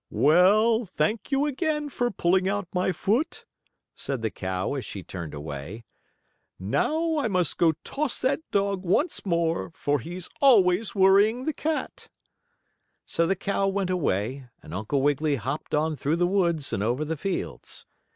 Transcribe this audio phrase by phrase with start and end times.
[0.09, 3.45] "Well, thank you again for pulling out my foot,"
[3.95, 5.85] said the cow, as she turned away.
[6.57, 12.07] "Now I must go toss that dog once more, for he's always worrying the cat."
[13.05, 17.05] So the cow went away, and Uncle Wiggily hopped on through the woods and over
[17.05, 17.85] the fields.